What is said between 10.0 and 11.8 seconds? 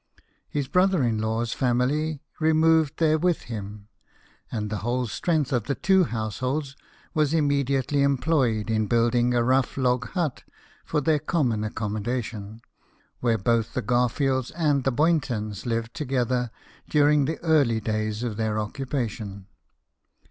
hut for their common